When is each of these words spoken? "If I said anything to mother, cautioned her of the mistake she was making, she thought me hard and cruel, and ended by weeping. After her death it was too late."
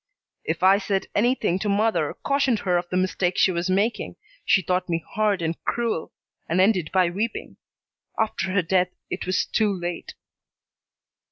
"If 0.43 0.63
I 0.63 0.79
said 0.79 1.05
anything 1.13 1.59
to 1.59 1.69
mother, 1.69 2.15
cautioned 2.23 2.57
her 2.61 2.75
of 2.75 2.89
the 2.89 2.97
mistake 2.97 3.37
she 3.37 3.51
was 3.51 3.69
making, 3.69 4.15
she 4.43 4.63
thought 4.63 4.89
me 4.89 5.05
hard 5.13 5.43
and 5.43 5.63
cruel, 5.63 6.11
and 6.49 6.59
ended 6.59 6.89
by 6.91 7.11
weeping. 7.11 7.57
After 8.17 8.51
her 8.51 8.63
death 8.63 8.89
it 9.11 9.27
was 9.27 9.45
too 9.45 9.71
late." 9.71 10.15